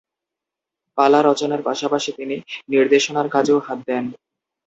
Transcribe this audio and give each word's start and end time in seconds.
পালা 0.97 1.19
রচনার 1.21 1.61
পাশাপাশি 1.63 2.09
তিনি 2.17 2.35
নির্দেশনার 2.69 3.27
কাজেও 3.29 3.59
হাত 3.59 3.79
দেন। 3.87 4.05